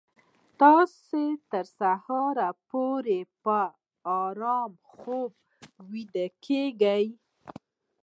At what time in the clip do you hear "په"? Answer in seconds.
3.43-3.57